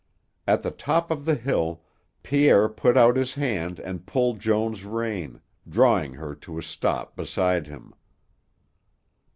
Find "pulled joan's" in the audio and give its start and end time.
4.07-4.83